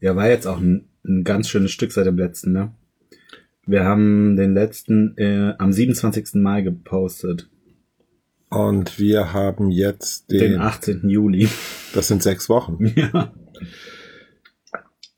[0.00, 2.72] Ja, war jetzt auch ein, ein ganz schönes Stück seit dem letzten, ne?
[3.66, 6.34] Wir haben den letzten äh, am 27.
[6.36, 7.50] Mai gepostet.
[8.48, 11.08] Und wir haben jetzt den, Den 18.
[11.08, 11.48] Juli.
[11.94, 12.78] das sind sechs Wochen.
[12.96, 13.32] Ja.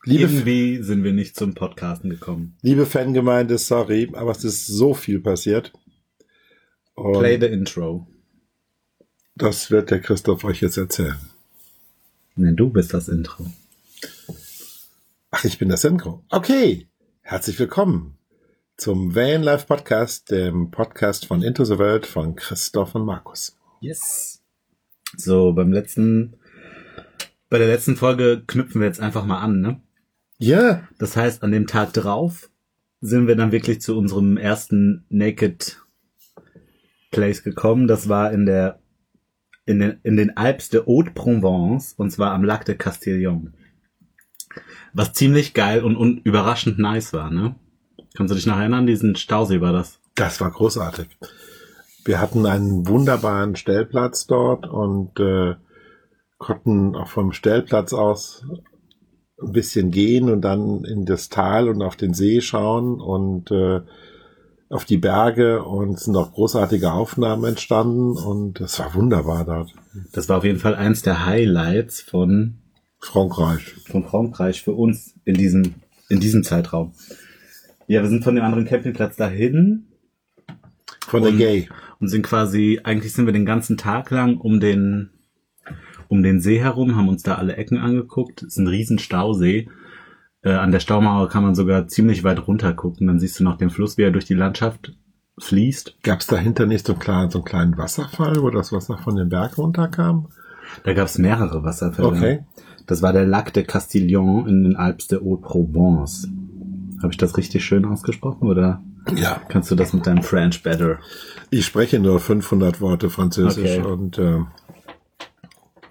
[0.04, 2.56] Liebe, Irgendwie sind wir nicht zum Podcasten gekommen.
[2.62, 5.74] liebe Fangemeinde, sorry, aber es ist so viel passiert.
[6.94, 8.06] Und Play the intro.
[9.36, 11.16] das wird der Christoph euch jetzt erzählen.
[12.34, 13.46] Ne, du bist das Intro.
[15.30, 16.24] Ach, ich bin der Synchro.
[16.30, 16.88] Okay,
[17.20, 18.18] herzlich willkommen
[18.76, 23.56] zum Van Life Podcast, dem Podcast von Into the World von Christoph und Markus.
[23.80, 24.42] Yes.
[25.16, 26.34] So, beim letzten,
[27.48, 29.80] bei der letzten Folge knüpfen wir jetzt einfach mal an, ne?
[30.38, 32.50] Ja, Das heißt, an dem Tag drauf
[33.00, 35.80] sind wir dann wirklich zu unserem ersten Naked
[37.10, 37.86] Place gekommen.
[37.86, 38.80] Das war in der
[39.66, 43.54] in den, in den Alpes de Haute-Provence und zwar am Lac de Castillon.
[44.92, 47.54] Was ziemlich geil und, und überraschend nice war, ne?
[48.14, 48.86] Kannst du dich noch erinnern?
[48.86, 50.00] Diesen Stausee war das.
[50.14, 51.06] das war großartig.
[52.04, 55.54] Wir hatten einen wunderbaren Stellplatz dort und äh,
[56.38, 58.44] konnten auch vom Stellplatz aus
[59.40, 63.80] ein bisschen gehen und dann in das Tal und auf den See schauen und äh,
[64.68, 69.74] auf die Berge und sind auch großartige Aufnahmen entstanden und es war wunderbar dort.
[70.12, 72.59] Das war auf jeden Fall eins der Highlights von
[73.00, 73.74] Frankreich.
[73.86, 75.74] von Frankreich für uns in diesem,
[76.08, 76.92] in diesem Zeitraum.
[77.86, 79.86] Ja, wir sind von dem anderen Campingplatz dahin
[81.06, 81.68] Von der Gay.
[81.98, 85.10] und sind quasi, eigentlich sind wir den ganzen Tag lang um den,
[86.08, 88.42] um den See herum, haben uns da alle Ecken angeguckt.
[88.42, 89.68] Es ist ein riesen Stausee.
[90.42, 93.06] Äh, an der Staumauer kann man sogar ziemlich weit runter gucken.
[93.06, 94.94] Dann siehst du noch den Fluss, wie er durch die Landschaft
[95.38, 96.02] fließt.
[96.02, 99.16] Gab es dahinter nicht so einen, kleinen, so einen kleinen Wasserfall, wo das Wasser von
[99.16, 100.28] den Berg runterkam?
[100.84, 102.08] Da gab es mehrere Wasserfälle.
[102.08, 102.44] Okay.
[102.86, 106.28] Das war der Lac de Castillon in den Alpes de Haute-Provence.
[107.02, 108.82] Habe ich das richtig schön ausgesprochen oder
[109.14, 109.40] Ja.
[109.48, 110.98] kannst du das mit deinem French better?
[111.50, 113.86] Ich spreche nur 500 Worte Französisch Okay.
[113.86, 114.38] und äh,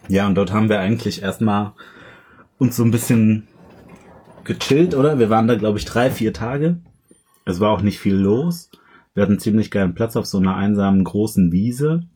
[0.08, 1.74] Ja, und dort haben wir eigentlich erstmal
[2.58, 3.48] uns so ein bisschen
[4.44, 5.20] gechillt, oder?
[5.20, 6.78] Wir waren da, glaube ich, drei, vier Tage.
[7.46, 8.70] Es war auch nicht viel los.
[9.20, 12.08] Wir hatten ziemlich geilen Platz auf so einer einsamen großen Wiese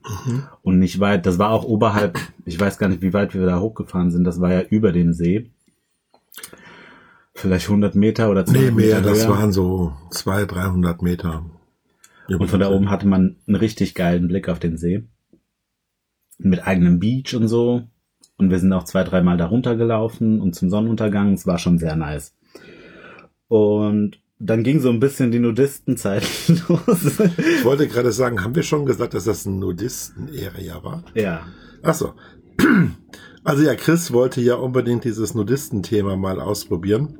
[0.62, 1.26] und nicht weit.
[1.26, 4.24] Das war auch oberhalb, ich weiß gar nicht, wie weit wir da hochgefahren sind.
[4.24, 5.52] Das war ja über dem See.
[7.34, 9.36] Vielleicht 100 Meter oder 200 nee, mehr, Meter das höher.
[9.36, 11.44] waren so 200, 300 Meter.
[12.30, 15.04] Und von da oben hatte man einen richtig geilen Blick auf den See.
[16.38, 17.84] Mit eigenem Beach und so.
[18.38, 21.34] Und wir sind auch zwei, dreimal da runtergelaufen und zum Sonnenuntergang.
[21.34, 22.34] Es war schon sehr nice.
[23.50, 26.24] Und dann ging so ein bisschen die Nudistenzeit
[26.68, 27.20] los.
[27.38, 31.04] Ich wollte gerade sagen, haben wir schon gesagt, dass das ein Nudisten-Area war?
[31.16, 31.46] ja.
[31.82, 32.14] Ach so.
[33.46, 37.18] Also ja, Chris wollte ja unbedingt dieses Nudistenthema mal ausprobieren.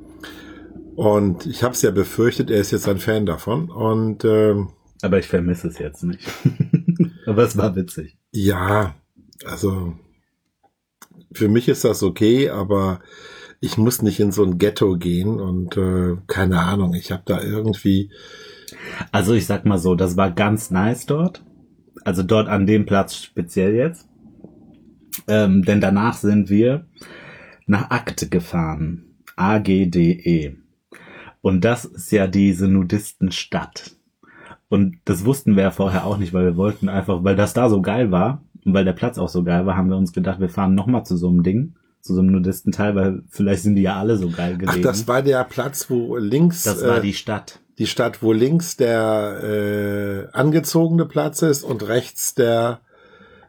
[0.96, 3.68] Und ich habe es ja befürchtet, er ist jetzt ein Fan davon.
[3.70, 4.70] Und ähm,
[5.02, 6.26] Aber ich vermisse es jetzt nicht.
[7.26, 8.16] Aber es war witzig.
[8.32, 8.94] ja,
[9.44, 9.92] also
[11.34, 13.00] für mich ist das okay, aber
[13.60, 17.40] ich muss nicht in so ein Ghetto gehen und äh, keine Ahnung, ich habe da
[17.42, 18.10] irgendwie
[19.12, 21.42] Also ich sag mal so, das war ganz nice dort.
[22.04, 24.08] Also dort an dem Platz speziell jetzt.
[25.28, 26.86] Ähm, denn danach sind wir
[27.66, 29.04] nach Agde gefahren.
[29.36, 30.56] A-G-D-E.
[31.40, 33.96] Und das ist ja diese Nudistenstadt.
[34.68, 37.68] Und das wussten wir ja vorher auch nicht, weil wir wollten einfach, weil das da
[37.68, 40.40] so geil war und weil der Platz auch so geil war, haben wir uns gedacht,
[40.40, 43.82] wir fahren nochmal zu so einem Ding, zu so einem Nudistenteil, weil vielleicht sind die
[43.82, 44.82] ja alle so geil Ach, gelegen.
[44.82, 47.60] das war der Platz, wo links das war äh, die Stadt.
[47.78, 52.82] die Stadt, wo links der äh, angezogene Platz ist und rechts der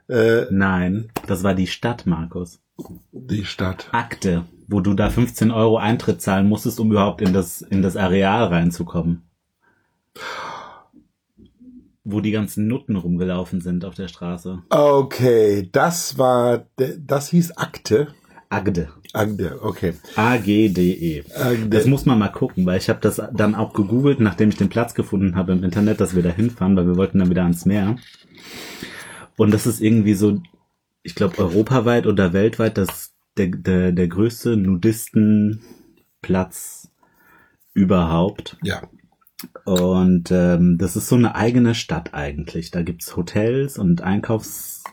[0.07, 2.61] äh, Nein, das war die Stadt, Markus.
[3.11, 3.89] die Stadt.
[3.91, 7.97] Akte, wo du da 15 Euro Eintritt zahlen musstest, um überhaupt in das, in das
[7.97, 9.23] Areal reinzukommen.
[12.05, 14.61] Wo die ganzen Nutten rumgelaufen sind auf der Straße.
[14.69, 16.67] Okay, das war
[16.99, 18.07] das hieß Akte.
[18.49, 18.89] Agde.
[19.13, 19.93] Agde, okay.
[20.15, 21.23] A-G-D-E.
[21.35, 21.69] Agde.
[21.69, 24.69] Das muss man mal gucken, weil ich habe das dann auch gegoogelt, nachdem ich den
[24.69, 27.65] Platz gefunden habe im Internet, dass wir da hinfahren, weil wir wollten dann wieder ans
[27.65, 27.97] Meer.
[29.37, 30.41] Und das ist irgendwie so,
[31.03, 36.89] ich glaube, europaweit oder weltweit das der, der, der größte Nudistenplatz
[37.73, 38.57] überhaupt.
[38.63, 38.83] Ja.
[39.65, 42.71] Und ähm, das ist so eine eigene Stadt eigentlich.
[42.71, 44.85] Da gibt's Hotels und Einkaufs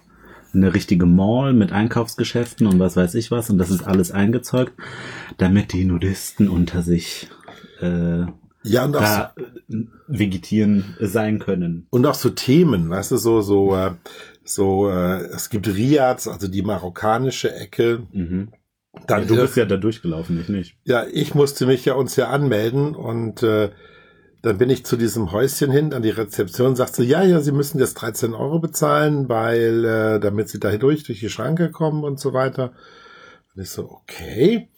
[0.54, 3.50] eine richtige Mall mit Einkaufsgeschäften und was weiß ich was.
[3.50, 4.72] Und das ist alles eingezeugt,
[5.38, 7.28] damit die Nudisten unter sich
[7.80, 8.24] äh,
[8.64, 9.74] Ja, und auch, da äh,
[10.08, 11.86] vegetieren sein können.
[11.90, 13.92] und auch so Themen, weißt du, so, so, äh,
[14.44, 18.48] so, äh, es gibt Riads, also die marokkanische Ecke, Mhm.
[19.06, 20.76] Dann du dürf- bist ja da durchgelaufen, ich nicht.
[20.84, 23.70] Ja, ich musste mich ja uns ja anmelden und äh,
[24.42, 27.52] dann bin ich zu diesem Häuschen hin an die Rezeption, sagt sie, ja, ja, Sie
[27.52, 32.02] müssen jetzt 13 Euro bezahlen, weil äh, damit Sie da durch durch die Schranke kommen
[32.02, 32.72] und so weiter.
[33.54, 34.68] Und ich so, okay.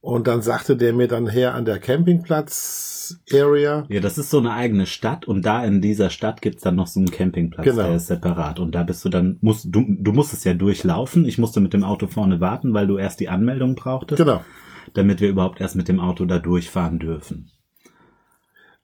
[0.00, 4.52] Und dann sagte der mir dann her an der Campingplatz-Area, Ja, das ist so eine
[4.52, 7.82] eigene Stadt und da in dieser Stadt gibt's dann noch so einen Campingplatz, Genau.
[7.84, 8.60] der ist separat.
[8.60, 11.24] Und da bist du dann, musst, du, du musstest ja durchlaufen.
[11.24, 14.44] Ich musste mit dem Auto vorne warten, weil du erst die Anmeldung brauchtest, genau.
[14.92, 17.50] damit wir überhaupt erst mit dem Auto da durchfahren dürfen.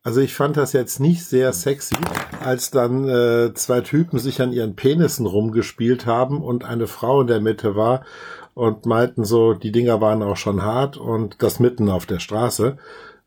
[0.03, 1.95] Also ich fand das jetzt nicht sehr sexy,
[2.43, 7.27] als dann äh, zwei Typen sich an ihren Penissen rumgespielt haben und eine Frau in
[7.27, 8.05] der Mitte war
[8.55, 12.79] und meinten so, die Dinger waren auch schon hart und das mitten auf der Straße.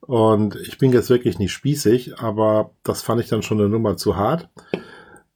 [0.02, 3.96] Und ich bin jetzt wirklich nicht spießig, aber das fand ich dann schon eine Nummer
[3.96, 4.50] zu hart.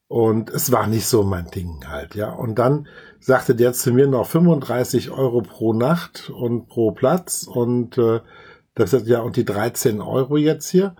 [0.07, 2.31] Und es war nicht so mein Ding halt, ja.
[2.31, 2.87] Und dann
[3.19, 8.21] sagte der zu mir noch 35 Euro pro Nacht und pro Platz und äh,
[8.73, 10.95] das sagt ja und die 13 Euro jetzt hier.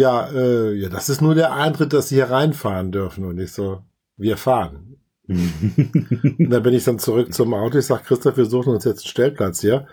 [0.00, 3.22] Ja, äh, ja, das ist nur der Eintritt, dass sie hier reinfahren dürfen.
[3.26, 3.82] Und ich so,
[4.16, 4.96] wir fahren.
[5.28, 7.76] Und dann bin ich dann zurück zum Auto.
[7.76, 9.86] Ich sag, Christoph, wir suchen uns jetzt einen Stellplatz hier,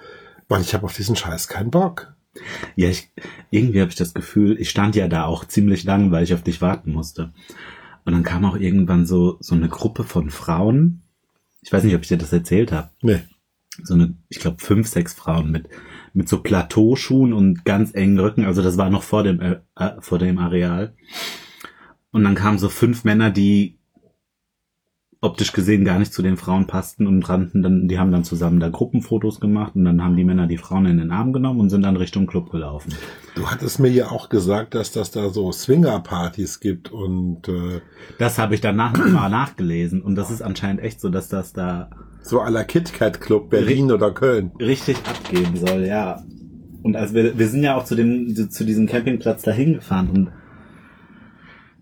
[0.47, 2.15] weil ich habe auf diesen Scheiß keinen Bock.
[2.77, 3.11] Ja, ich,
[3.51, 6.41] irgendwie habe ich das Gefühl, ich stand ja da auch ziemlich lang, weil ich auf
[6.41, 7.33] dich warten musste.
[8.05, 11.01] Und dann kam auch irgendwann so, so eine Gruppe von Frauen.
[11.61, 12.91] Ich weiß nicht, ob ich dir das erzählt habe.
[13.01, 13.23] Nee.
[13.83, 15.67] so eine, ich glaube, fünf, sechs Frauen mit,
[16.17, 18.43] mit so Plateauschuhen und ganz engen Rücken.
[18.43, 20.95] Also das war noch vor dem, äh, äh, vor dem Areal.
[22.11, 23.77] Und dann kamen so fünf Männer, die
[25.21, 28.59] optisch gesehen gar nicht zu den Frauen passten und rannten dann, die haben dann zusammen
[28.59, 31.69] da Gruppenfotos gemacht und dann haben die Männer die Frauen in den Arm genommen und
[31.69, 32.93] sind dann Richtung Club gelaufen.
[33.35, 37.81] Du hattest mir ja auch gesagt, dass das da so Swinger-Partys gibt und äh,
[38.17, 41.91] Das habe ich danach nochmal nachgelesen und das ist anscheinend echt so, dass das da
[42.21, 44.51] so à la KitKat Club Berlin oder Köln.
[44.59, 46.23] richtig abgehen soll, ja.
[46.83, 50.31] Und als wir, wir sind ja auch zu dem, zu diesem Campingplatz dahin gefahren und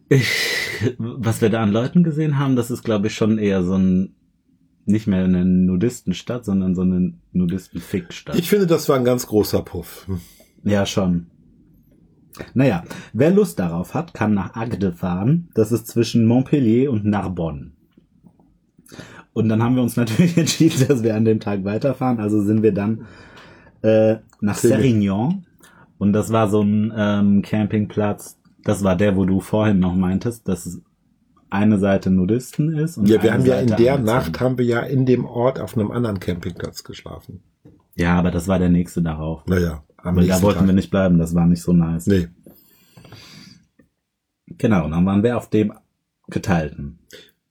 [0.08, 0.30] ich,
[0.98, 4.16] was wir da an Leuten gesehen haben, das ist glaube ich schon eher so ein,
[4.86, 8.38] nicht mehr eine Nudistenstadt, sondern so eine Nudistenfickstadt.
[8.38, 10.08] Ich finde, das war ein ganz großer Puff.
[10.64, 11.28] Ja, schon.
[12.54, 12.84] Naja,
[13.14, 15.50] wer Lust darauf hat, kann nach Agde fahren.
[15.56, 17.72] Das ist zwischen Montpellier und Narbonne.
[19.36, 22.20] Und dann haben wir uns natürlich entschieden, dass wir an dem Tag weiterfahren.
[22.20, 23.06] Also sind wir dann
[23.82, 24.58] äh, nach.
[24.58, 25.44] Sérignan.
[25.98, 28.40] Und das war so ein ähm, Campingplatz.
[28.64, 30.82] Das war der, wo du vorhin noch meintest, dass es
[31.50, 32.98] eine Seite Nudisten ist.
[32.98, 33.98] Und Ja, wir haben ja in der.
[34.00, 37.44] Nacht haben wir ja in dem Ort auf einem anderen Campingplatz geschlafen.
[37.96, 39.46] Ja, aber das war der nächste darauf.
[39.48, 40.68] Naja, am Weil da wollten Tag.
[40.68, 41.18] wir nicht bleiben.
[41.18, 42.08] Das war nicht so nice.
[42.08, 42.30] Nee.
[44.48, 45.74] Genau, und dann waren wir auf dem
[46.30, 47.00] geteilten.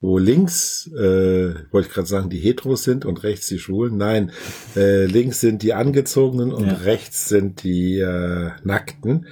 [0.05, 3.97] Wo links, äh, wollte ich gerade sagen, die Heteros sind und rechts die Schwulen.
[3.97, 4.31] Nein,
[4.75, 6.73] äh, links sind die Angezogenen und Ja.
[6.73, 9.25] rechts sind die äh, Nackten.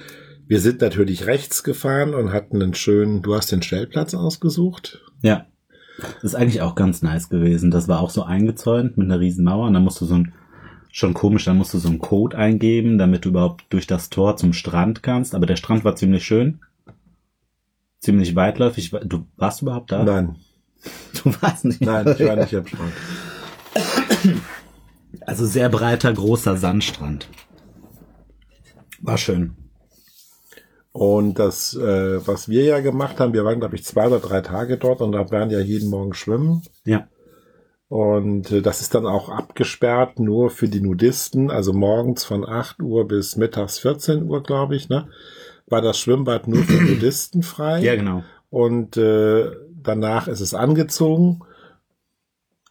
[0.48, 5.04] Wir sind natürlich rechts gefahren und hatten einen schönen, du hast den Stellplatz ausgesucht.
[5.22, 5.46] Ja.
[5.98, 7.70] Das ist eigentlich auch ganz nice gewesen.
[7.70, 10.32] Das war auch so eingezäunt mit einer riesen Mauer und dann musst du so ein,
[10.90, 14.36] schon komisch, dann musst du so einen Code eingeben, damit du überhaupt durch das Tor
[14.36, 15.36] zum Strand kannst.
[15.36, 16.58] Aber der Strand war ziemlich schön.
[18.00, 18.90] Ziemlich weitläufig.
[19.04, 20.02] Du warst du überhaupt da?
[20.02, 20.34] Nein,
[21.22, 21.80] Du warst nicht.
[21.80, 22.92] nein, ich war nicht am Strand.
[25.20, 27.28] Also sehr breiter, großer Sandstrand.
[29.00, 29.54] War schön.
[30.92, 34.42] Und das, äh, was wir ja gemacht haben, wir waren, glaube ich, zwei oder drei
[34.42, 36.62] Tage dort und da waren ja jeden Morgen schwimmen.
[36.84, 37.08] Ja.
[37.88, 42.80] Und äh, das ist dann auch abgesperrt nur für die Nudisten, also morgens von 8
[42.80, 45.08] Uhr bis mittags 14 Uhr, glaube ich, ne?
[45.66, 47.80] War das Schwimmbad nur für Nudisten frei.
[47.80, 48.22] Ja, genau.
[48.50, 49.50] Und äh,
[49.84, 51.40] danach ist es angezogen.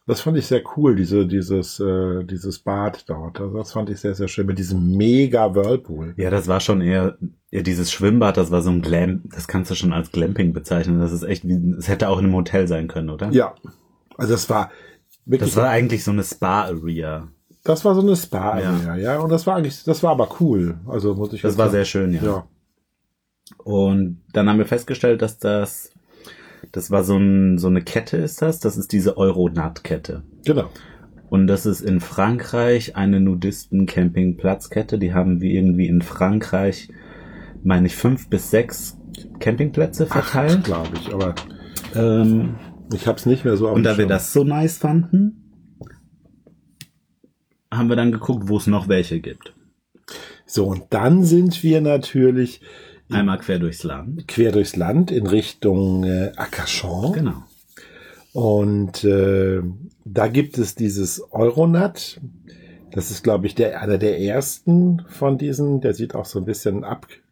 [0.06, 3.40] Das fand ich sehr cool, diese, dieses, äh, dieses Bad dort.
[3.40, 6.12] Also das fand ich sehr, sehr schön mit diesem mega Whirlpool.
[6.18, 7.16] Ja, das war schon eher,
[7.50, 11.00] eher dieses Schwimmbad, das war so ein Glam, das kannst du schon als Glamping bezeichnen.
[11.00, 13.30] Das ist echt wie, es hätte auch in einem Hotel sein können, oder?
[13.30, 13.54] Ja.
[14.18, 14.70] Also das war
[15.24, 17.28] wirklich, Das war eigentlich so eine Spa-Area.
[17.62, 18.96] das war so eine Spa, ja.
[18.96, 19.18] ja.
[19.20, 20.76] Und das war eigentlich, das war aber cool.
[20.86, 21.72] Also muss ich Das war sagen.
[21.76, 22.22] sehr schön, ja.
[22.22, 22.46] ja.
[23.56, 25.93] Und dann haben wir festgestellt, dass das,
[26.72, 30.22] das war so, ein, so eine Kette ist das, das ist diese Euronat-Kette.
[30.44, 30.70] Genau.
[31.30, 34.98] Und das ist in Frankreich eine Nudisten-Campingplatzkette.
[34.98, 36.88] Die haben wir irgendwie in Frankreich,
[37.62, 38.98] meine ich, fünf bis sechs
[39.40, 40.64] Campingplätze verteilt.
[40.64, 41.12] glaube ich.
[41.12, 41.34] Aber
[41.94, 42.56] Ähm,
[42.92, 45.40] ich habe es nicht mehr so und da wir das so nice fanden,
[47.72, 49.54] haben wir dann geguckt, wo es noch welche gibt.
[50.46, 52.60] So, und dann sind wir natürlich
[53.10, 54.26] Einmal quer durchs Land.
[54.28, 57.12] quer durchs Land in Richtung äh, Arcachon.
[57.12, 57.42] Genau.
[58.32, 59.62] Und äh,
[60.04, 62.20] da gibt es dieses Euronat.
[62.90, 65.80] Das ist, glaube ich, der, einer der ersten von diesen.
[65.80, 67.24] Der sieht auch so ein bisschen abgetakelt.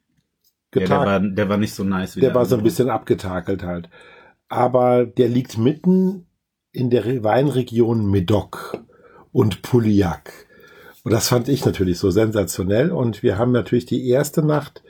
[0.74, 3.62] Ja, der, war, der war nicht so nice wie der war so ein bisschen abgetakelt
[3.62, 3.88] halt.
[4.48, 6.26] Aber der liegt mitten
[6.70, 8.78] in der Re- Weinregion Medoc
[9.32, 10.32] und Pouillac.
[11.04, 12.90] Und das fand ich natürlich so sensationell.
[12.92, 14.82] Und wir haben natürlich die erste Nacht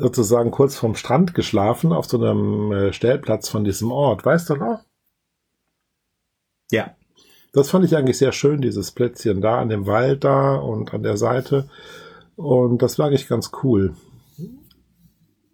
[0.00, 4.24] sozusagen kurz vorm Strand geschlafen auf so einem äh, Stellplatz von diesem Ort.
[4.24, 4.80] Weißt du noch?
[6.70, 6.94] Ja.
[7.52, 11.02] Das fand ich eigentlich sehr schön, dieses Plätzchen da an dem Wald da und an
[11.02, 11.68] der Seite.
[12.36, 13.94] Und das war eigentlich ganz cool.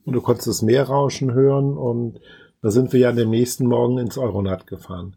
[0.04, 2.20] Und du konntest das Meerrauschen hören und
[2.62, 5.16] da sind wir ja an dem nächsten Morgen ins Euronat gefahren.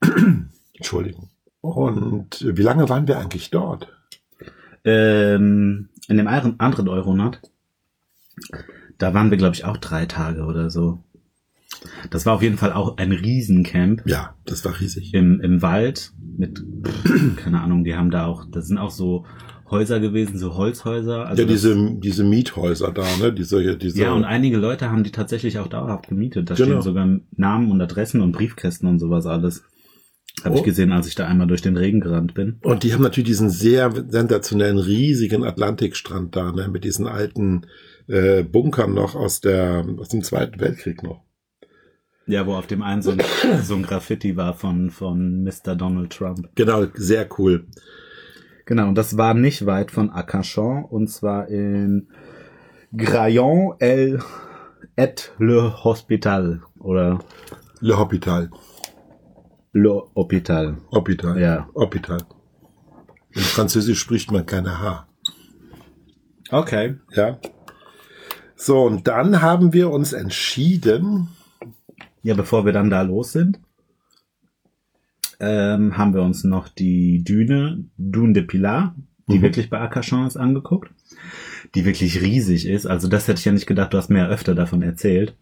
[0.74, 1.30] Entschuldigung.
[1.60, 3.88] Und wie lange waren wir eigentlich dort?
[4.84, 7.40] Ähm, in dem anderen anderen Euronat,
[8.98, 11.02] da waren wir, glaube ich, auch drei Tage oder so.
[12.10, 15.12] Das war auf jeden Fall auch ein Riesencamp Ja, das war riesig.
[15.12, 16.64] im, im Wald mit,
[17.36, 19.26] keine Ahnung, die haben da auch, das sind auch so
[19.70, 21.26] Häuser gewesen, so Holzhäuser.
[21.26, 23.32] Also ja, diese, diese Miethäuser da, ne?
[23.32, 26.50] Diese, diese, ja, und einige Leute haben die tatsächlich auch dauerhaft gemietet.
[26.50, 26.66] Da Genau.
[26.68, 29.64] stehen sogar Namen und Adressen und Briefkästen und sowas alles.
[30.44, 30.58] Habe Oh.
[30.58, 32.58] ich gesehen, als ich da einmal durch den Regen gerannt bin.
[32.62, 37.66] Und die haben natürlich diesen sehr sensationellen, riesigen Atlantikstrand da, ne, mit diesen alten
[38.08, 41.22] äh, Bunkern noch aus der aus dem Zweiten Weltkrieg noch.
[42.26, 43.22] Ja, wo auf dem einen so ein,
[43.62, 45.76] so ein Graffiti war von, von Mr.
[45.76, 46.48] Donald Trump.
[46.54, 47.66] Genau, sehr cool.
[48.64, 52.08] Genau, und das war nicht weit von Arcachon, und zwar in
[52.96, 54.22] Graillon el
[54.96, 57.18] et le Hospital oder
[57.80, 58.50] Le Hospital.
[59.72, 60.76] le Hopital.
[60.92, 61.38] Hospital.
[61.38, 61.68] Ja.
[61.74, 62.18] Hospital.
[63.32, 65.06] In Französisch spricht man keine H.
[66.50, 66.96] Okay.
[67.10, 67.38] Ja.
[68.64, 71.28] So, und dann haben wir uns entschieden,
[72.22, 73.60] Ja, bevor wir dann da los sind,
[75.38, 78.94] ähm, haben wir uns noch die Düne, Dune de Pilar,
[79.28, 79.42] die Mhm.
[79.42, 80.90] wirklich bei Arcachon ist, angeguckt.
[81.74, 82.86] Die wirklich riesig ist.
[82.86, 85.34] Also das hätte ich ja nicht gedacht, du hast mir ja öfter davon erzählt.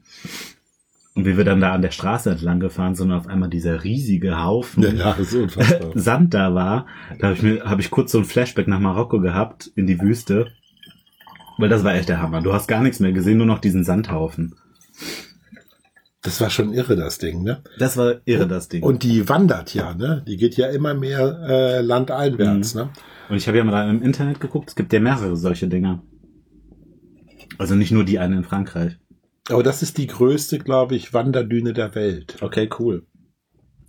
[1.14, 3.84] Und wie wir dann da an der Straße entlang gefahren sind und auf einmal dieser
[3.84, 5.14] riesige Haufen ja.
[5.94, 6.86] Sand da war,
[7.20, 10.00] da habe ich mir habe ich kurz so ein Flashback nach Marokko gehabt in die
[10.00, 10.50] Wüste,
[11.58, 12.42] weil das war echt der Hammer.
[12.42, 14.54] Du hast gar nichts mehr gesehen, nur noch diesen Sandhaufen.
[16.22, 17.62] Das war schon irre, das Ding, ne?
[17.78, 18.84] Das war irre das Ding.
[18.84, 20.22] Und die wandert ja, ne?
[20.26, 22.90] Die geht ja immer mehr äh, landeinwärts, ne?
[23.28, 26.02] Und ich habe ja mal im Internet geguckt, es gibt ja mehrere solche Dinger.
[27.58, 28.98] Also nicht nur die eine in Frankreich.
[29.48, 32.36] Aber das ist die größte, glaube ich, Wanderdüne der Welt.
[32.40, 33.04] Okay, cool.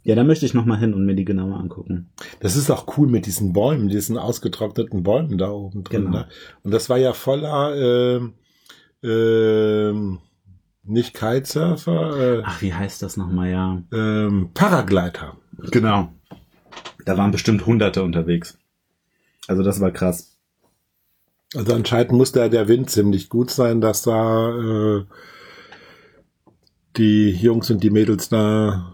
[0.04, 2.10] Ja, da möchte ich noch mal hin und mir die genauer angucken.
[2.42, 6.06] Das ist auch cool mit diesen Bäumen, diesen ausgetrockneten Bäumen da oben drin.
[6.06, 6.18] Genau.
[6.18, 6.28] Ne?
[6.64, 8.34] Und das war ja voller ähm,
[9.02, 10.20] ähm,
[10.84, 13.82] nicht Kitesurfer, äh, Ach, wie heißt das noch mal ja?
[13.94, 15.38] ähm, Paragleiter.
[15.72, 16.12] Genau.
[17.06, 18.58] Da waren bestimmt Hunderte unterwegs.
[19.48, 20.38] Also das war krass.
[21.56, 25.06] Also anscheinend muss da der Wind ziemlich gut sein, dass da äh,
[26.98, 28.94] die Jungs und die Mädels da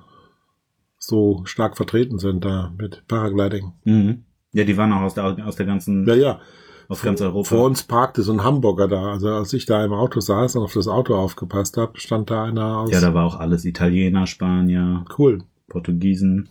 [1.09, 3.73] so stark vertreten sind da mit Paragliding.
[3.83, 4.25] Mhm.
[4.51, 6.39] Ja, die waren auch aus der aus der ganzen Ja, ja.
[6.87, 7.49] aus ganz Europa.
[7.49, 9.11] Vor uns parkte so ein Hamburger da.
[9.11, 12.45] Also als ich da im Auto saß und auf das Auto aufgepasst habe, stand da
[12.45, 12.91] einer aus.
[12.91, 15.43] Ja, da war auch alles Italiener, Spanier, cool.
[15.67, 16.49] Portugiesen.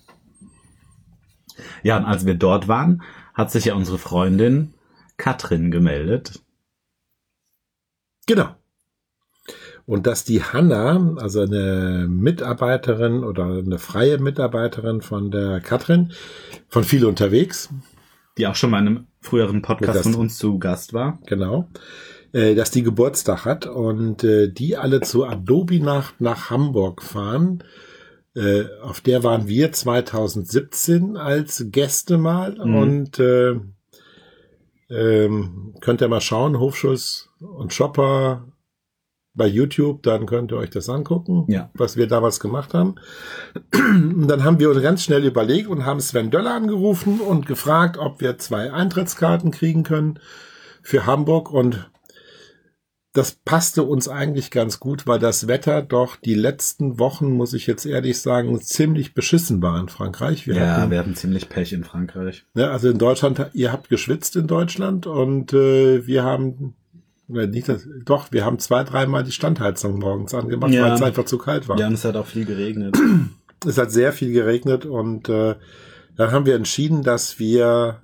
[1.82, 3.02] Ja, und als wir dort waren,
[3.34, 4.74] hat sich ja unsere Freundin
[5.16, 6.40] Katrin gemeldet.
[8.26, 8.54] Genau.
[9.88, 16.12] Und dass die Hanna, also eine Mitarbeiterin oder eine freie Mitarbeiterin von der Katrin,
[16.68, 17.70] von viel unterwegs,
[18.36, 21.18] die auch schon mal in einem früheren Podcast Das- von uns zu Gast war.
[21.24, 21.68] genau,
[22.34, 27.64] äh, dass die Geburtstag hat und äh, die alle zur Adobe-Nacht nach Hamburg fahren.
[28.36, 32.74] Äh, auf der waren wir 2017 als Gäste mal Mhm.
[32.76, 33.54] und äh,
[34.90, 38.44] ähm, könnt ihr mal schauen, Hofschuss und Shopper
[39.38, 41.70] bei YouTube, dann könnt ihr euch das angucken, Ja.
[41.72, 42.96] was wir damals gemacht haben.
[43.74, 47.96] Und dann haben wir uns ganz schnell überlegt und haben Sven Döller angerufen und gefragt,
[47.96, 50.18] ob wir zwei Eintrittskarten kriegen können
[50.82, 51.88] für Hamburg und
[53.14, 57.66] das passte uns eigentlich ganz gut, weil das Wetter doch die letzten Wochen, muss ich
[57.66, 60.46] jetzt ehrlich sagen, ziemlich beschissen war in Frankreich.
[60.46, 62.44] Wir ja, hatten, wir hatten ziemlich Pech in Frankreich.
[62.54, 66.74] ne, also in Deutschland, ihr habt geschwitzt in Deutschland und äh, wir haben
[67.28, 70.84] nicht das, doch, wir haben zwei, dreimal die Standheizung morgens angemacht, Ja.
[70.86, 71.78] weil es einfach zu kalt war.
[71.78, 72.96] Ja, und es hat auch viel geregnet.
[73.66, 75.56] Es hat sehr viel geregnet und äh,
[76.16, 78.00] dann haben wir entschieden, dass wir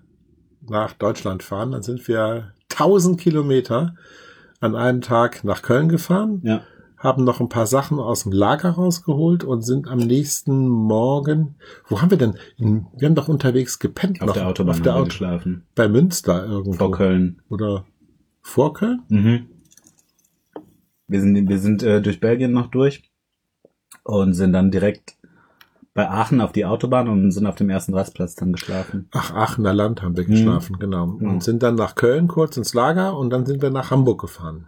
[0.69, 1.73] nach Deutschland fahren.
[1.73, 3.95] Dann sind wir 1000 Kilometer
[4.61, 6.63] an einem Tag nach Köln gefahren, ja.
[6.99, 11.55] haben noch ein paar Sachen aus dem Lager rausgeholt und sind am nächsten Morgen,
[11.89, 12.35] wo haben wir denn?
[12.57, 14.35] Wir haben doch unterwegs gepennt Auf noch.
[14.35, 15.63] der Autobahn auf der Auto, geschlafen.
[15.75, 16.79] bei Münster irgendwo.
[16.79, 17.41] Vor Köln.
[17.49, 17.85] Oder
[18.45, 19.03] vor Köln?
[19.09, 19.47] Mhm.
[21.09, 23.11] Wir sind, wir sind äh, durch Belgien noch durch
[24.05, 25.17] und sind dann direkt
[25.95, 29.09] bei Aachen auf die Autobahn und sind auf dem ersten Rastplatz dann geschlafen.
[29.13, 31.19] Ach, Aachener Land haben wir geschlafen, genau.
[31.21, 31.29] Ja.
[31.29, 34.67] Und sind dann nach Köln kurz ins Lager und dann sind wir nach Hamburg gefahren.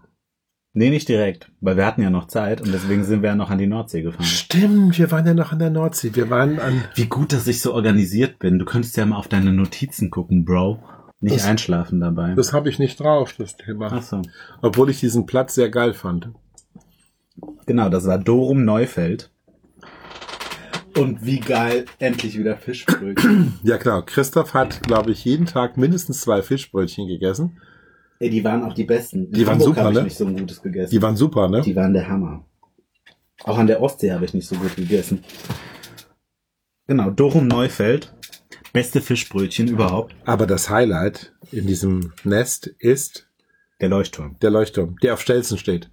[0.72, 3.50] Nee, nicht direkt, weil wir hatten ja noch Zeit und deswegen sind wir ja noch
[3.50, 4.26] an die Nordsee gefahren.
[4.26, 6.14] Stimmt, wir waren ja noch an der Nordsee.
[6.14, 8.58] Wir waren an, Wie gut, dass ich so organisiert bin.
[8.58, 10.78] Du könntest ja mal auf deine Notizen gucken, Bro.
[11.26, 12.34] Nicht Das- einschlafen dabei.
[12.34, 13.88] das habe ich nicht drauf, das Thema.
[13.92, 14.22] Ach so.
[14.62, 16.30] Obwohl ich diesen Platz sehr geil fand.
[17.66, 19.30] Genau, das war Dorum Neufeld.
[20.96, 23.54] Und wie geil, endlich wieder Fischbrötchen.
[23.64, 27.60] Ja klar, Christoph hat, glaube ich, jeden Tag mindestens zwei Fischbrötchen gegessen.
[28.18, 29.26] Ey, die waren auch die besten.
[29.26, 30.02] In Die waren Hamburg super, hab ich ne?
[30.04, 30.90] nicht so ein gutes gegessen.
[30.90, 31.60] Die waren super, ne?
[31.60, 32.46] Die waren der Hammer.
[33.44, 35.22] Auch an der Ostsee habe ich nicht so gut gegessen.
[36.86, 38.14] Genau, Dorum Neufeld.
[38.76, 40.14] Beste Fischbrötchen überhaupt.
[40.26, 43.26] Aber das Highlight in diesem Nest ist
[43.80, 44.36] Der Leuchtturm.
[44.42, 45.88] der Leuchtturm, der auf Stelzen steht.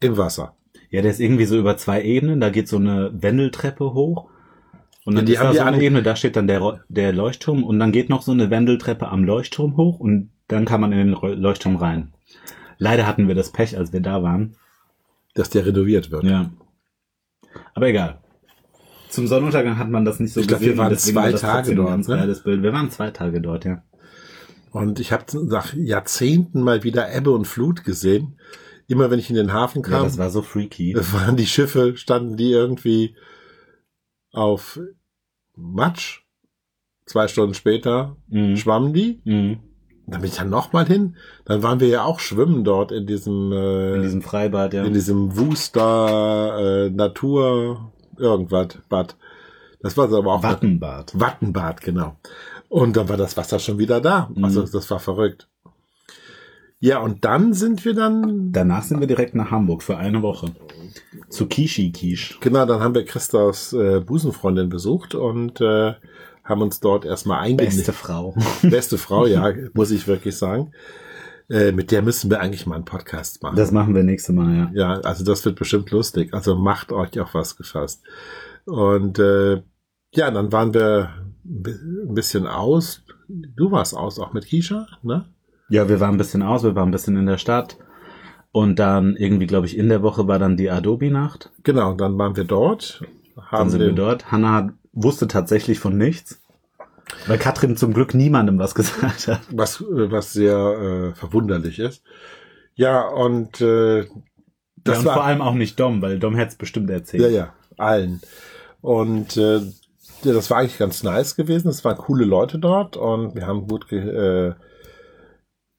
[0.00, 0.56] Im Wasser.
[0.88, 2.40] Ja, der ist irgendwie so über zwei Ebenen.
[2.40, 4.30] Da geht so eine Wendeltreppe hoch.
[5.04, 7.12] Und dann Ja, die ist haben da so eine Ebene, da steht dann der, der
[7.12, 10.92] Leuchtturm und dann geht noch so eine Wendeltreppe am Leuchtturm hoch und dann kann man
[10.92, 12.14] in den Leuchtturm rein.
[12.78, 14.56] Leider hatten wir das Pech, als wir da waren.
[15.34, 16.24] Dass der renoviert wird.
[16.24, 16.50] Ja.
[17.74, 18.20] Aber egal.
[19.16, 20.74] Zum Sonnenuntergang hat man das nicht so Ich glaub, gesehen.
[20.76, 22.36] wir waren zwei Tage dort, ne?
[22.44, 22.62] Bild.
[22.62, 23.82] Wir waren zwei Tage dort, ja.
[24.72, 28.38] Und ich habe nach Jahrzehnten mal wieder Ebbe und Flut gesehen.
[28.88, 30.94] Immer wenn ich in den Hafen Ja, kam, das war so freaky.
[31.14, 33.16] waren die Schiffe, standen die irgendwie
[34.32, 34.78] auf
[35.56, 36.20] Matsch.
[37.06, 38.56] Zwei Stunden später Mhm.
[38.58, 39.22] schwammen die.
[39.24, 39.60] Mhm.
[40.08, 41.16] Dann bin ich dann nochmal hin.
[41.46, 44.84] Dann waren wir ja auch schwimmen dort in diesem, äh, In diesem Freibad, ja.
[44.84, 49.16] in diesem Wuster äh, Natur irgendwas Bad.
[49.80, 51.12] Das war aber auch Wattenbad.
[51.18, 52.16] Wattenbad, genau.
[52.68, 54.30] Und dann war das Wasser schon wieder da.
[54.42, 54.70] Also Mhm.
[54.72, 55.48] das war verrückt.
[56.78, 60.52] Ja, und dann sind wir dann, Danach sind wir direkt nach Hamburg für eine Woche.
[61.30, 62.38] Zu Kishi Kisch.
[62.40, 65.94] genau, dann haben wir Christos äh, Busenfreundin besucht und äh,
[66.44, 67.86] haben uns dort erstmal eingenistet.
[67.86, 68.34] Beste Frau.
[68.62, 70.72] Beste Frau, ja, muss ich wirklich sagen.
[71.48, 73.56] Äh, mit der müssen wir eigentlich mal einen Podcast machen.
[73.56, 74.70] Das machen wir nächste Mal, ja.
[74.74, 76.34] Ja, also das wird bestimmt lustig.
[76.34, 78.02] Also macht euch auf was gefasst.
[78.64, 79.62] Und äh,
[80.12, 81.10] ja, dann waren wir
[81.44, 81.70] ein bi-
[82.08, 83.02] ein bisschen aus.
[83.28, 85.26] Du warst aus, auch mit Kisha, ne?
[85.68, 87.76] Ja, wir waren ein bisschen aus, wir waren ein bisschen in der Stadt.
[88.52, 91.52] Und dann irgendwie, glaube ich, in der Woche war dann die Adobe-Nacht.
[91.62, 93.02] Genau, dann waren wir dort.
[93.34, 94.32] Dann Haben sind wir dort.
[94.32, 96.40] Hannah hat- wusste tatsächlich von nichts.
[97.26, 99.40] Weil Katrin zum Glück niemandem was gesagt hat.
[99.50, 102.02] was, äh, was sehr äh, verwunderlich ist.
[102.74, 104.06] Ja, und äh,
[104.84, 107.22] Das ja, und war vor allem auch nicht Dom, weil Dom hätte es bestimmt erzählt.
[107.22, 108.20] Ja, ja, allen.
[108.80, 109.58] Und äh,
[110.22, 111.68] ja, das war eigentlich ganz nice gewesen.
[111.68, 114.54] Es waren coole Leute dort und wir haben gut ge äh,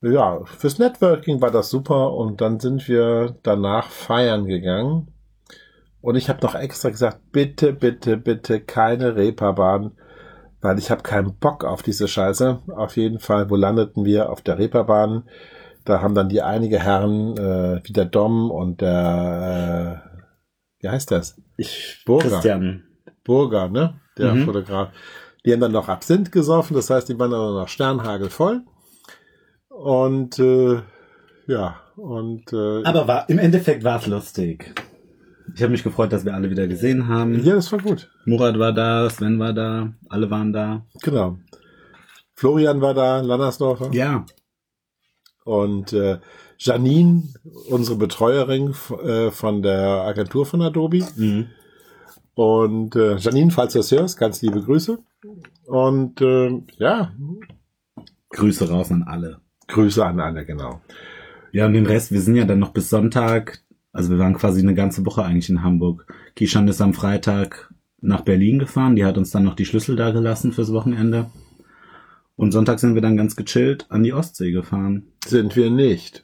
[0.01, 5.11] ja, fürs Networking war das super und dann sind wir danach feiern gegangen.
[6.01, 9.97] Und ich habe noch extra gesagt, bitte, bitte, bitte keine Reeperbahn,
[10.61, 12.59] weil ich habe keinen Bock auf diese Scheiße.
[12.75, 14.29] Auf jeden Fall, wo landeten wir?
[14.31, 15.23] Auf der Reeperbahn.
[15.85, 21.11] Da haben dann die einige Herren, äh, wie der Dom und der, äh, wie heißt
[21.11, 21.41] das?
[21.55, 22.29] Ich, Burger.
[22.29, 22.83] Christian.
[23.23, 23.99] Burger, ne?
[24.17, 24.45] Der Mhm.
[24.45, 24.89] Fotograf.
[25.45, 28.63] Die haben dann noch Absinth gesoffen, das heißt, die waren dann noch Sternhagel voll.
[29.69, 30.81] Und äh,
[31.47, 34.73] ja, und äh, Aber war, im Endeffekt war es lustig.
[35.55, 37.43] Ich habe mich gefreut, dass wir alle wieder gesehen haben.
[37.43, 38.11] ja, das war gut.
[38.25, 40.85] Murat war da, Sven war da, alle waren da.
[41.01, 41.39] Genau.
[42.33, 43.89] Florian war da, Lannersdorfer.
[43.93, 44.25] Ja.
[45.45, 46.19] Und äh,
[46.57, 47.23] Janine,
[47.69, 51.05] unsere Betreuerin äh, von der Agentur von Adobe.
[51.15, 51.47] Mhm.
[52.35, 54.99] Und äh, Janine, falls du das hörst, ganz liebe Grüße.
[55.65, 57.11] Und äh, ja,
[58.29, 59.39] Grüße raus an alle.
[59.67, 60.81] Grüße an alle, genau.
[61.51, 63.63] Ja, und den Rest, wir sind ja dann noch bis Sonntag,
[63.97, 66.05] also wir waren quasi eine ganze Woche eigentlich in Hamburg.
[66.35, 70.11] Kishan ist am Freitag nach Berlin gefahren, die hat uns dann noch die Schlüssel da
[70.11, 71.31] gelassen fürs Wochenende.
[72.35, 75.07] Und Sonntag sind wir dann ganz gechillt an die Ostsee gefahren.
[75.25, 76.23] Sind wir nicht.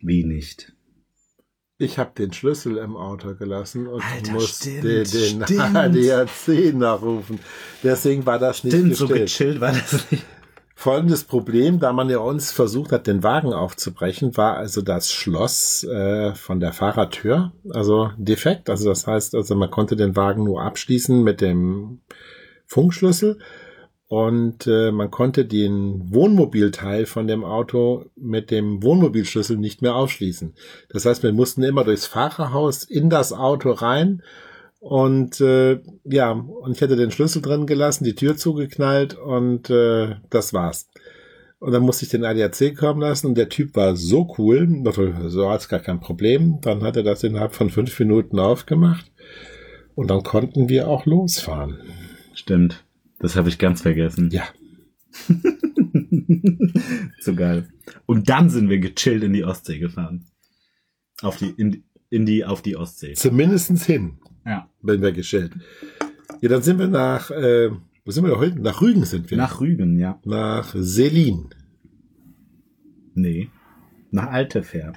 [0.00, 0.74] Wie nicht?
[1.78, 5.58] Ich habe den Schlüssel im Auto gelassen und Alter, musste stimmt, den stimmt.
[5.76, 7.38] ADAC nachrufen.
[7.82, 9.28] Deswegen war das nicht Stimmt, so gestellt.
[9.30, 10.26] gechillt war das nicht.
[10.80, 15.82] Folgendes Problem, da man ja uns versucht hat, den Wagen aufzubrechen, war also das Schloss
[15.82, 18.70] äh, von der Fahrertür, also defekt.
[18.70, 22.02] Also das heißt, also man konnte den Wagen nur abschließen mit dem
[22.64, 23.40] Funkschlüssel.
[24.06, 30.54] und äh, man konnte den Wohnmobilteil von dem Auto mit dem Wohnmobilschlüssel nicht mehr aufschließen.
[30.90, 34.22] Das heißt, wir mussten immer durchs Fahrerhaus in das Auto rein
[34.78, 40.16] und äh, ja, und ich hätte den Schlüssel drin gelassen, die Tür zugeknallt und äh,
[40.30, 40.88] das war's.
[41.58, 44.84] Und dann musste ich den ADAC kommen lassen und der Typ war so cool,
[45.26, 46.60] so hat's gar kein Problem.
[46.60, 49.10] Dann hat er das innerhalb von fünf Minuten aufgemacht
[49.96, 51.78] und dann konnten wir auch losfahren.
[52.34, 52.84] Stimmt.
[53.18, 54.30] Das habe ich ganz vergessen.
[54.30, 54.44] Ja.
[57.20, 57.68] so geil.
[58.06, 60.26] Und dann sind wir gechillt in die Ostsee gefahren.
[61.20, 63.14] Auf die, in, in die, auf die Ostsee.
[63.14, 64.68] Zumindestens hin, Ja.
[64.82, 65.52] wenn wir geschillt.
[66.40, 67.70] Ja, dann sind wir nach, äh,
[68.04, 68.60] wo sind wir heute?
[68.60, 69.36] Nach Rügen sind wir.
[69.36, 70.18] Nach Rügen, ja.
[70.24, 71.50] Nach Selin.
[73.14, 73.50] Nee.
[74.10, 74.94] Nach Altefair.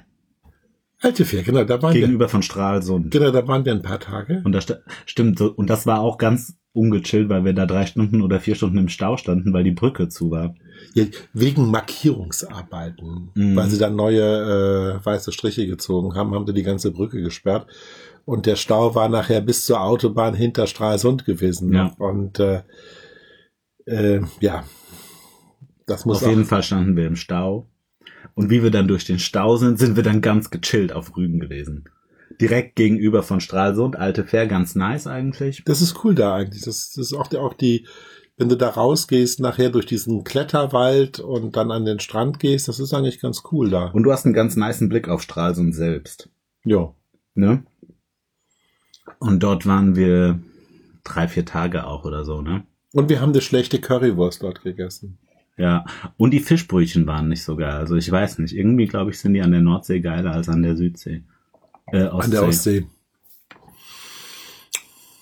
[1.01, 2.01] Altefähr, genau, da waren wir.
[2.01, 3.11] Gegenüber von Stralsund.
[3.11, 4.41] Genau, da waren wir ein paar Tage.
[4.45, 4.67] Und das
[5.07, 8.77] stimmt, und das war auch ganz ungechillt, weil wir da drei Stunden oder vier Stunden
[8.77, 10.55] im Stau standen, weil die Brücke zu war.
[11.33, 13.55] Wegen Markierungsarbeiten, Mhm.
[13.55, 17.67] weil sie dann neue äh, weiße Striche gezogen haben, haben sie die ganze Brücke gesperrt.
[18.25, 21.73] Und der Stau war nachher bis zur Autobahn hinter Stralsund gewesen.
[21.73, 21.93] Ja.
[21.97, 22.61] Und äh,
[23.85, 24.63] äh, ja,
[25.87, 27.67] das muss Auf jeden Fall standen wir im Stau.
[28.35, 31.39] Und wie wir dann durch den Stau sind, sind wir dann ganz gechillt auf Rügen
[31.39, 31.85] gewesen.
[32.39, 35.63] Direkt gegenüber von Stralsund, Alte Fair, ganz nice eigentlich.
[35.65, 36.63] Das ist cool da eigentlich.
[36.63, 37.87] Das, das ist auch, die, auch die,
[38.41, 42.79] wenn du da rausgehst, nachher durch diesen Kletterwald und dann an den Strand gehst, das
[42.79, 43.85] ist eigentlich ganz cool da.
[43.91, 46.27] Und du hast einen ganz niceen Blick auf Stralsund selbst.
[46.65, 46.91] Ja.
[47.35, 47.63] Ne?
[49.19, 50.39] Und dort waren wir
[51.03, 52.63] drei, vier Tage auch oder so, ne?
[52.93, 55.19] Und wir haben eine schlechte Currywurst dort gegessen.
[55.55, 55.85] Ja.
[56.17, 57.69] Und die Fischbrötchen waren nicht so geil.
[57.77, 58.55] Also ich weiß nicht.
[58.55, 61.23] Irgendwie, glaube ich, sind die an der Nordsee geiler als an der Südsee.
[61.91, 62.23] Äh, Ostsee.
[62.23, 62.87] An der Ostsee.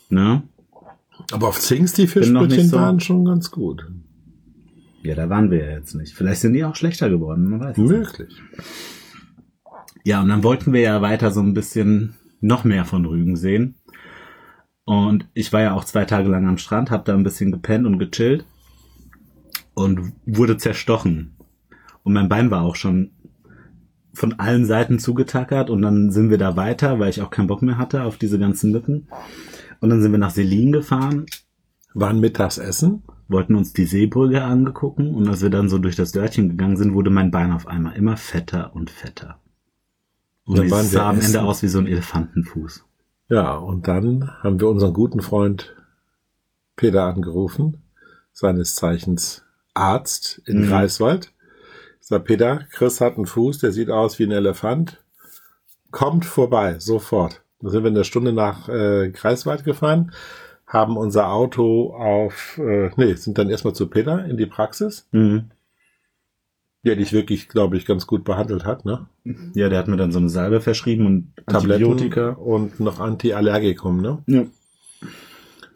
[0.07, 0.43] Ne?
[1.31, 3.85] Aber auf Zings, die Fischbrötchen so- waren schon ganz gut.
[5.03, 6.13] Ja, da waren wir ja jetzt nicht.
[6.13, 7.77] Vielleicht sind die auch schlechter geworden, man weiß.
[7.77, 8.41] Möglich.
[10.03, 13.75] Ja, und dann wollten wir ja weiter so ein bisschen noch mehr von Rügen sehen.
[14.85, 17.85] Und ich war ja auch zwei Tage lang am Strand, hab da ein bisschen gepennt
[17.85, 18.45] und gechillt
[19.73, 21.35] und wurde zerstochen.
[22.03, 23.11] Und mein Bein war auch schon
[24.13, 27.61] von allen Seiten zugetackert und dann sind wir da weiter, weil ich auch keinen Bock
[27.61, 29.07] mehr hatte auf diese ganzen Lücken.
[29.79, 31.25] Und dann sind wir nach Selin gefahren,
[31.93, 33.03] Waren Mittagsessen.
[33.27, 36.93] wollten uns die Seebrücke angegucken und als wir dann so durch das Dörtchen gegangen sind,
[36.93, 39.39] wurde mein Bein auf einmal immer fetter und fetter.
[40.45, 41.35] Und Dann es sah am essen.
[41.35, 42.85] Ende aus wie so ein Elefantenfuß.
[43.29, 45.75] Ja, und dann haben wir unseren guten Freund
[46.75, 47.83] Peter angerufen,
[48.33, 49.43] seines Zeichens
[49.75, 50.67] Arzt in Mhm.
[50.69, 51.31] Greifswald.
[52.01, 55.03] Ich sag, Peter, Chris hat einen Fuß, der sieht aus wie ein Elefant.
[55.91, 57.43] Kommt vorbei, sofort.
[57.61, 60.11] Da sind wir eine Stunde nach äh, Greifswald gefahren,
[60.65, 65.51] haben unser Auto auf, äh, nee, sind dann erstmal zu Peter in die Praxis, Mhm.
[66.85, 69.07] der dich wirklich, glaube ich, ganz gut behandelt hat, ne?
[69.53, 72.29] Ja, der hat mir dann so eine Salbe verschrieben und Antibiotika.
[72.29, 74.19] Tabletten und noch Antiallergikum, ne?
[74.27, 74.45] Ja.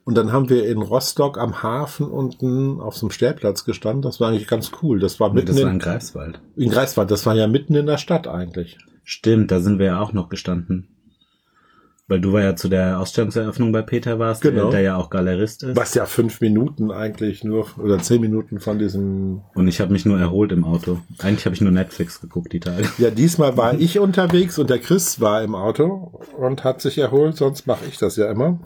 [0.06, 4.02] Und dann haben wir in Rostock am Hafen unten auf so einem Stellplatz gestanden.
[4.02, 5.00] Das war eigentlich ganz cool.
[5.00, 6.42] Das war Nee, mitten das war in in, Greifswald.
[6.58, 7.10] in Greifswald.
[7.12, 8.78] Das war ja mitten in der Stadt eigentlich.
[9.06, 10.88] Stimmt, da sind wir ja auch noch gestanden.
[12.08, 14.70] Weil du war ja zu der Ausstellungseröffnung bei Peter warst, Genau.
[14.70, 15.76] der, ja auch Galerist ist.
[15.78, 19.42] Was ja fünf Minuten eigentlich nur oder zehn Minuten von diesem.
[19.56, 21.00] Und ich habe mich nur erholt im Auto.
[21.20, 22.84] Eigentlich habe ich nur Netflix geguckt die Tage.
[22.98, 27.38] Ja, diesmal war ich unterwegs und der Chris war im Auto und hat sich erholt.
[27.38, 28.60] Sonst mache ich das ja immer.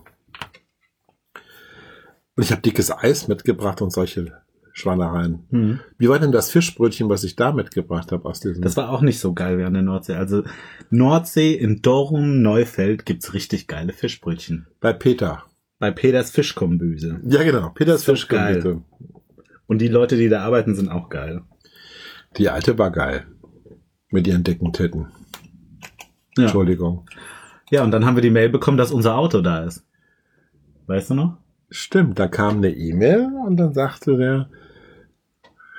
[2.36, 4.42] Und ich habe dickes Eis mitgebracht und solche
[4.78, 5.80] Schwanereien.
[5.98, 8.62] Wie war denn das Fischbrötchen, was ich da mitgebracht habe aus diesem?
[8.62, 10.14] Das war auch nicht so geil wie an der Nordsee.
[10.14, 10.44] Also
[10.92, 14.68] Nordsee in Dorum, Neufeld gibt's richtig geile Fischbrötchen.
[14.80, 15.44] bei Peter.
[15.80, 17.20] Bei Peters Fischkombüse.
[17.28, 17.70] Ja, genau.
[17.70, 18.84] Peters So Fischkombüse.
[19.66, 21.42] Und die Leute, die da arbeiten, sind auch geil.
[22.38, 23.26] Die alte war geil.
[24.12, 25.08] Mit ihren dicken Titten.
[26.38, 26.44] Ja.
[26.44, 27.10] Entschuldigung.
[27.72, 29.84] ja, und dann haben wir die Mail bekommen, dass unser Auto da ist.
[30.86, 31.38] Weißt du noch?
[31.72, 34.50] Stimmt, da kam eine E-Mail und dann sagte der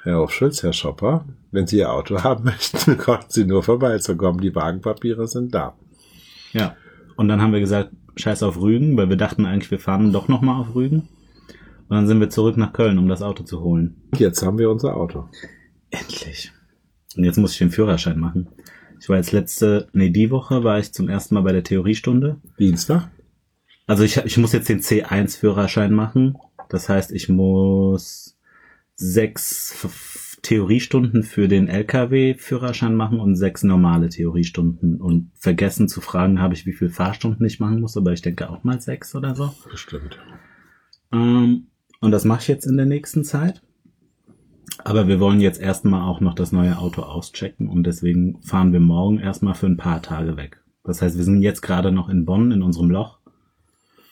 [0.08, 4.40] Herr Hofschulz, Herr Schopper, wenn Sie Ihr Auto haben möchten, kommen Sie nur vorbeizukommen.
[4.40, 5.76] Die Wagenpapiere sind da.
[6.52, 6.76] Ja.
[7.16, 10.28] Und dann haben wir gesagt, scheiß auf Rügen, weil wir dachten eigentlich, wir fahren doch
[10.28, 11.08] nochmal auf Rügen.
[11.88, 14.02] Und dann sind wir zurück nach Köln, um das Auto zu holen.
[14.16, 15.28] Jetzt haben wir unser Auto.
[15.90, 16.52] Endlich.
[17.16, 18.48] Und jetzt muss ich den Führerschein machen.
[19.00, 22.40] Ich war jetzt letzte, nee, die Woche war ich zum ersten Mal bei der Theoriestunde.
[22.58, 23.10] Dienstag?
[23.86, 26.38] Also ich, ich muss jetzt den C1-Führerschein machen.
[26.70, 28.37] Das heißt, ich muss
[28.98, 35.00] sechs Theoriestunden für den LKW-Führerschein machen und sechs normale Theoriestunden.
[35.00, 38.50] Und vergessen zu fragen habe ich, wie viel Fahrstunden ich machen muss, aber ich denke
[38.50, 39.52] auch mal sechs oder so.
[39.70, 40.18] Bestimmt.
[41.12, 41.68] Ähm,
[42.00, 43.62] Und das mache ich jetzt in der nächsten Zeit.
[44.84, 48.80] Aber wir wollen jetzt erstmal auch noch das neue Auto auschecken und deswegen fahren wir
[48.80, 50.62] morgen erstmal für ein paar Tage weg.
[50.84, 53.18] Das heißt, wir sind jetzt gerade noch in Bonn in unserem Loch,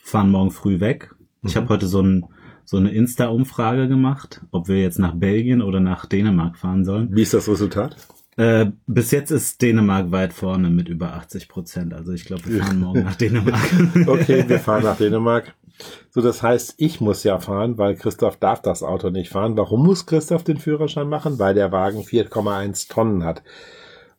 [0.02, 1.14] fahren morgen früh weg.
[1.42, 1.60] Ich Mhm.
[1.60, 2.24] habe heute so, ein,
[2.66, 7.08] so eine Insta-Umfrage gemacht, ob wir jetzt nach Belgien oder nach Dänemark fahren sollen.
[7.12, 7.96] Wie ist das Resultat?
[8.36, 11.94] Äh, bis jetzt ist Dänemark weit vorne mit über 80 Prozent.
[11.94, 13.62] Also ich glaube, wir fahren morgen nach Dänemark.
[14.06, 15.54] Okay, wir fahren nach Dänemark.
[16.10, 19.56] So, das heißt, ich muss ja fahren, weil Christoph darf das Auto nicht fahren.
[19.56, 21.38] Warum muss Christoph den Führerschein machen?
[21.38, 23.42] Weil der Wagen 4,1 Tonnen hat.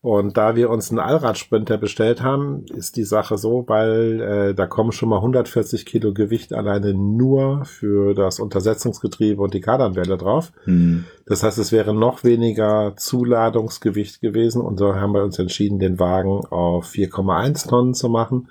[0.02, 4.68] Und da wir uns einen Allradsprinter bestellt haben, ist die Sache so, weil äh, da
[4.68, 10.54] kommen schon mal 140 Kilo Gewicht alleine nur für das Untersetzungsgetriebe und die Kardanwelle drauf.
[10.66, 11.06] Hm.
[11.26, 16.00] Das heißt, es wäre noch weniger Zuladungsgewicht gewesen und so haben wir uns entschieden, den
[16.00, 18.50] Wagen auf 4,1 Tonnen zu machen.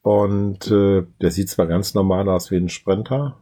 [0.00, 3.36] Und äh, der sieht zwar ganz normal aus wie ein Sprinter,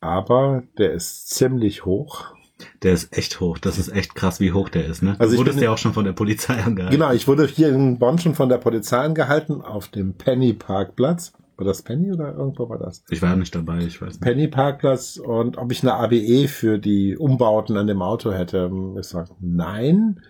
[0.00, 2.34] aber der ist ziemlich hoch.
[2.82, 3.58] Der ist echt hoch.
[3.58, 5.02] Das ist echt krass, wie hoch der ist.
[5.02, 5.16] Ne?
[5.18, 6.98] Also du ich wurdest bin- ja auch schon von der Polizei angehalten.
[6.98, 11.32] Genau, ich wurde hier in Bonn schon von der Polizei angehalten auf dem Penny Parkplatz.
[11.56, 13.04] War das Penny oder irgendwo war das?
[13.10, 14.20] Ich war nicht dabei, ich weiß nicht.
[14.22, 18.70] Penny Parkplatz und ob ich eine ABE für die Umbauten an dem Auto hätte.
[18.98, 20.20] Ich sag nein.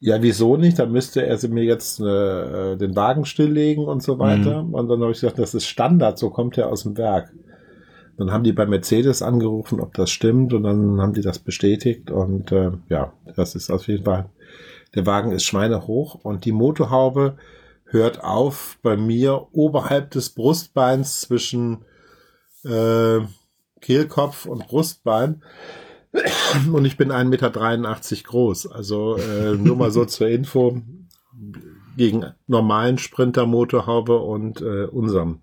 [0.00, 0.78] Ja, wieso nicht?
[0.78, 4.60] Dann müsste er sie mir jetzt äh, den Wagen stilllegen und so weiter.
[4.70, 7.32] Und dann habe ich gesagt, das ist Standard, so kommt er aus dem Werk.
[8.16, 12.10] Dann haben die bei Mercedes angerufen, ob das stimmt, und dann haben die das bestätigt.
[12.10, 14.30] Und äh, ja, das ist auf jeden Fall.
[14.94, 17.36] Der Wagen ist schweinehoch und die Motorhaube
[17.86, 21.84] hört auf bei mir oberhalb des Brustbeins zwischen
[22.64, 23.20] äh,
[23.80, 25.42] Kehlkopf und Brustbein.
[26.72, 27.50] Und ich bin 1,83 Meter
[28.22, 28.70] groß.
[28.70, 30.80] Also äh, nur mal so zur Info
[31.96, 35.40] gegen normalen Sprinter-Motorhaube und äh, unserem.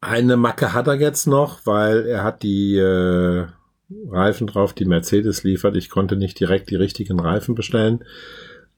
[0.00, 3.46] Eine Macke hat er jetzt noch, weil er hat die äh,
[4.10, 5.76] Reifen drauf, die Mercedes liefert.
[5.76, 8.04] Ich konnte nicht direkt die richtigen Reifen bestellen.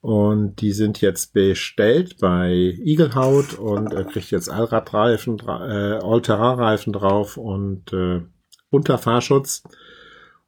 [0.00, 7.38] Und die sind jetzt bestellt bei Igelhaut und er kriegt jetzt Allradreifen, äh, Allterrain-Reifen drauf
[7.38, 8.20] und äh,
[8.68, 9.62] Unterfahrschutz.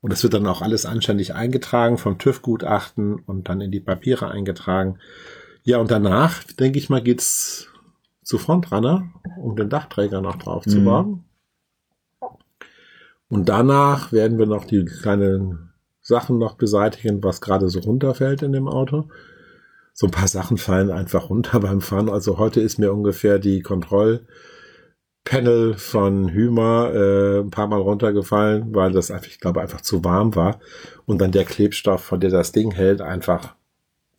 [0.02, 4.30] Und es wird dann auch alles anständig eingetragen vom TÜV-Gutachten und dann in die Papiere
[4.30, 4.98] eingetragen.
[5.62, 7.68] Ja, und danach, denke ich mal, geht's
[8.26, 9.08] zu Frontrunner,
[9.40, 10.84] um den Dachträger noch drauf zu Mhm.
[10.84, 11.24] bauen.
[13.28, 15.70] Und danach werden wir noch die kleinen
[16.02, 19.08] Sachen noch beseitigen, was gerade so runterfällt in dem Auto.
[19.92, 22.08] So ein paar Sachen fallen einfach runter beim Fahren.
[22.10, 24.24] Also heute ist mir ungefähr die Kontrollpanel
[25.76, 30.34] von Hümer äh, ein paar Mal runtergefallen, weil das einfach, ich glaube, einfach zu warm
[30.34, 30.58] war.
[31.06, 33.54] Und dann der Klebstoff, von der das Ding hält, einfach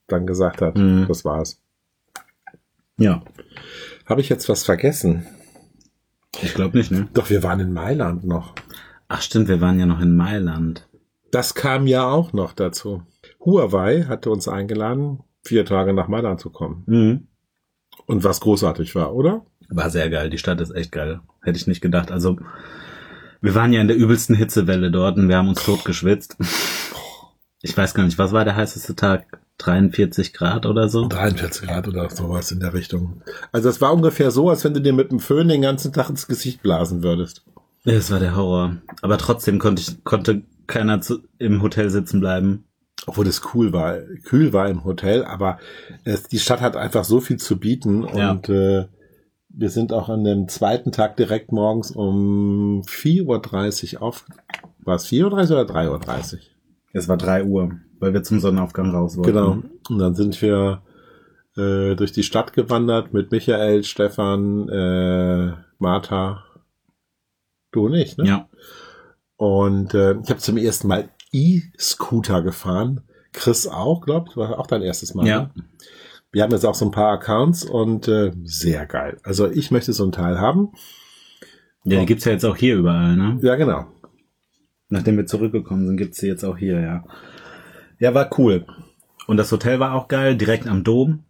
[0.08, 1.06] dann gesagt hat, Mhm.
[1.10, 1.62] das war's.
[3.00, 3.22] Ja,
[4.08, 5.28] Habe ich jetzt was vergessen?
[6.42, 7.08] ich glaube nicht, ne?
[7.14, 8.54] Doch, wir waren in Mailand noch.
[9.10, 10.88] Ach stimmt, wir waren ja noch in Mailand.
[11.32, 13.04] Das kam ja auch noch dazu.
[13.44, 16.84] Huawei hatte uns eingeladen, vier Tage nach Mailand zu kommen.
[16.86, 17.28] Mhm.
[18.06, 19.46] Und was großartig war, oder?
[19.70, 20.30] War sehr geil.
[20.30, 21.20] Die Stadt ist echt geil.
[21.42, 22.10] Hätte ich nicht gedacht.
[22.12, 22.38] Also,
[23.42, 26.38] wir waren ja in der übelsten Hitzewelle dort und wir haben uns tot geschwitzt.
[27.62, 29.26] Ich weiß gar nicht, was war der heißeste Tag?
[29.60, 31.08] 43 Grad oder so?
[31.08, 33.24] 43 Grad oder sowas in der Richtung.
[33.52, 36.10] Also es war ungefähr so, als wenn du dir mit dem Föhn den ganzen Tag
[36.10, 37.44] ins Gesicht blasen würdest.
[37.84, 38.78] Das war der Horror.
[39.02, 42.66] Aber trotzdem konnte ich, konnte keiner zu, im Hotel sitzen bleiben.
[43.08, 45.60] Obwohl es cool war, kühl war im Hotel, aber
[46.04, 48.32] es, die Stadt hat einfach so viel zu bieten Ja.
[48.32, 48.86] und äh,
[49.50, 54.26] wir sind auch an dem zweiten Tag direkt morgens um 4.30 Uhr auf.
[54.80, 56.40] War es 4.30 Uhr oder 3.30 Uhr?
[56.94, 59.34] Es war 3 Uhr, weil wir zum Sonnenaufgang raus wollten.
[59.34, 59.64] Genau.
[59.90, 60.82] Und dann sind wir
[61.56, 66.44] äh, durch die Stadt gewandert mit Michael, Stefan, äh, Martha.
[67.72, 68.28] Du nicht, ne?
[68.28, 68.50] Ja.
[69.36, 73.02] Und äh, ich habe zum ersten Mal E-Scooter gefahren.
[73.34, 75.28] Chris auch, glaubt, war auch dein erstes Mal.
[75.28, 75.42] Ja.
[75.42, 75.50] Ne?
[76.32, 79.20] Wir haben jetzt auch so ein paar Accounts und äh, sehr geil.
[79.24, 80.72] Also ich möchte so ein Teil haben.
[81.84, 83.40] Ja, die gibt's ja jetzt auch hier überall, ne?
[83.42, 83.86] Ja, genau.
[84.90, 87.04] Nachdem wir zurückgekommen sind, gibt's die jetzt auch hier, ja.
[88.00, 88.66] Ja, war cool.
[89.26, 91.24] Und das Hotel war auch geil, direkt am Dom.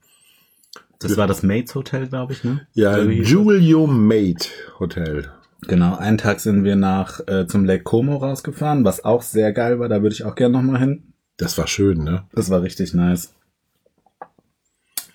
[0.99, 2.67] Das war das Mates Hotel, glaube ich, ne?
[2.73, 5.31] Ja, hieß Julio Mate Hotel.
[5.61, 9.79] Genau, einen Tag sind wir nach äh, zum Lake Como rausgefahren, was auch sehr geil
[9.79, 9.89] war.
[9.89, 11.13] Da würde ich auch gerne nochmal hin.
[11.37, 12.25] Das war schön, ne?
[12.33, 13.33] Das war richtig nice.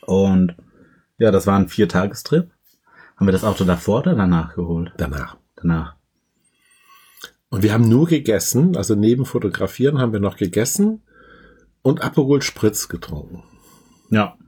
[0.07, 0.55] Und
[1.19, 2.51] ja, das war ein Viertagestrip.
[3.17, 4.93] Haben wir das Auto davor oder danach geholt?
[4.97, 5.37] Danach.
[5.57, 5.97] Danach.
[7.53, 11.03] Und wir haben nur gegessen, also neben Fotografieren haben wir noch gegessen
[11.83, 13.43] und Aperol Spritz getrunken.
[14.09, 14.39] Ja.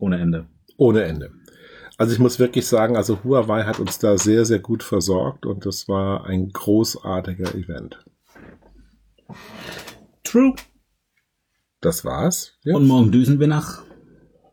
[0.00, 0.48] Ohne Ende.
[0.76, 1.30] Ohne Ende.
[1.96, 5.64] Also ich muss wirklich sagen, also Huawei hat uns da sehr, sehr gut versorgt und
[5.64, 8.04] das war ein großartiger Event.
[10.24, 10.56] True.
[11.80, 12.58] Das war's.
[12.64, 12.74] Ja.
[12.74, 13.84] Und morgen düsen wir nach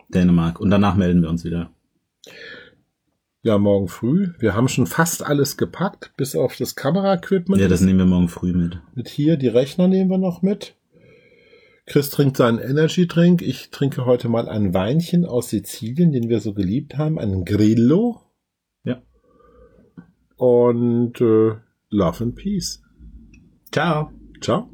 [0.10, 1.72] Dänemark und danach melden wir uns wieder.
[3.44, 4.34] Ja, morgen früh.
[4.38, 7.60] Wir haben schon fast alles gepackt, bis auf das Kameraequipment.
[7.60, 8.80] Ja, das nehmen wir morgen früh mit.
[8.94, 10.76] Mit hier, die Rechner nehmen wir noch mit.
[11.88, 13.42] Chris trinkt seinen Energy Drink.
[13.42, 18.22] Ich trinke heute mal ein Weinchen aus Sizilien, den wir so geliebt haben, einen Grillo.
[18.84, 19.02] Ja.
[20.36, 21.56] Und äh,
[21.90, 22.84] Love and Peace.
[23.72, 24.12] Ciao.
[24.40, 24.71] Ciao.